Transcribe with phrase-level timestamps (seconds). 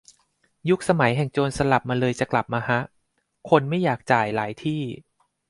[0.69, 2.79] ยุคสมัยแห่งโจรสลัดมันเลยจะกลับมาฮะ
[3.49, 4.81] คนไม่อยากจ่ายหลายที่